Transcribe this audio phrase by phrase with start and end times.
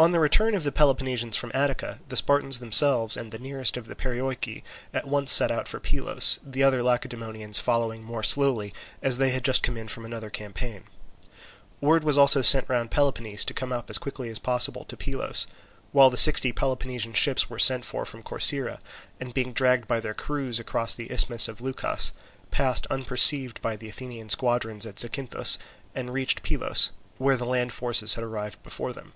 [0.00, 3.84] On the return of the Peloponnesians from Attica, the Spartans themselves and the nearest of
[3.86, 4.62] the Perioeci
[4.94, 9.44] at once set out for Pylos, the other Lacedaemonians following more slowly, as they had
[9.44, 10.84] just come in from another campaign.
[11.82, 15.46] Word was also sent round Peloponnese to come up as quickly as possible to Pylos;
[15.92, 18.80] while the sixty Peloponnesian ships were sent for from Corcyra,
[19.20, 22.12] and being dragged by their crews across the isthmus of Leucas,
[22.50, 25.58] passed unperceived by the Athenian squadron at Zacynthus,
[25.94, 29.12] and reached Pylos, where the land forces had arrived before them.